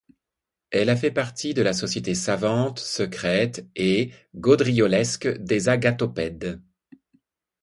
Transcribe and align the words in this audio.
Il 0.73 0.89
a 0.89 0.95
fait 0.95 1.11
partie 1.11 1.53
de 1.53 1.61
la 1.61 1.73
société 1.73 2.15
savante, 2.15 2.79
secrète 2.79 3.67
et 3.75 4.11
gaudriolesque 4.35 5.27
des 5.37 5.69
agathopèdes. 5.69 6.59